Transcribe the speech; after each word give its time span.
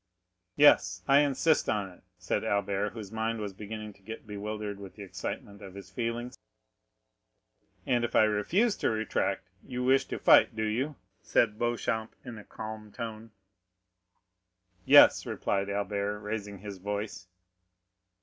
"Yes, 0.55 1.03
I 1.07 1.19
insist 1.19 1.69
on 1.69 1.87
it," 1.91 2.01
said 2.17 2.43
Albert, 2.43 2.93
whose 2.93 3.11
mind 3.11 3.39
was 3.39 3.53
beginning 3.53 3.93
to 3.93 4.01
get 4.01 4.25
bewildered 4.25 4.79
with 4.79 4.95
the 4.95 5.03
excitement 5.03 5.61
of 5.61 5.75
his 5.75 5.91
feelings. 5.91 6.39
"And 7.85 8.03
if 8.03 8.15
I 8.15 8.23
refuse 8.23 8.75
to 8.77 8.89
retract, 8.89 9.51
you 9.61 9.83
wish 9.83 10.05
to 10.05 10.17
fight, 10.17 10.55
do 10.55 10.63
you?" 10.65 10.95
said 11.21 11.59
Beauchamp 11.59 12.15
in 12.25 12.39
a 12.39 12.43
calm 12.43 12.91
tone. 12.91 13.29
"Yes," 14.85 15.27
replied 15.27 15.69
Albert, 15.69 16.17
raising 16.21 16.57
his 16.57 16.79
voice. 16.79 17.27